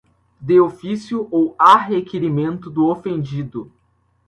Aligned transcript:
De 0.39 0.59
ofício 0.59 1.27
ou 1.29 1.53
a 1.59 1.77
requerimento 1.77 2.71
do 2.71 2.87
ofendido 2.87 3.71